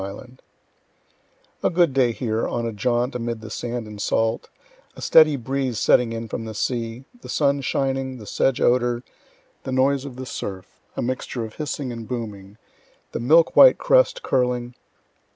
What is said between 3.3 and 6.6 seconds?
the sand and salt, a steady breeze setting in from the